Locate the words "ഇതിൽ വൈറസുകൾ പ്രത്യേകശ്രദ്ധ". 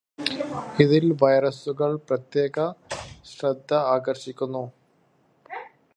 0.83-3.71